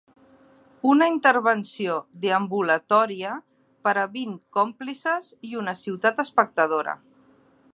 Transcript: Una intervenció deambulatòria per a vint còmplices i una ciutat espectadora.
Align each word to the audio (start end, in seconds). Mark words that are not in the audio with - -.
Una 0.91 1.07
intervenció 1.15 1.97
deambulatòria 2.23 3.33
per 3.89 3.93
a 4.05 4.07
vint 4.15 4.33
còmplices 4.59 5.29
i 5.51 5.55
una 5.61 5.77
ciutat 5.83 6.23
espectadora. 6.25 6.97